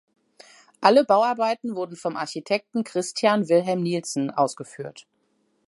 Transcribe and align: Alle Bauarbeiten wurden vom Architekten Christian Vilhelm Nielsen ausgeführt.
Alle 0.79 1.05
Bauarbeiten 1.05 1.75
wurden 1.75 1.95
vom 1.95 2.15
Architekten 2.17 2.83
Christian 2.83 3.47
Vilhelm 3.47 3.83
Nielsen 3.83 4.31
ausgeführt. 4.31 5.05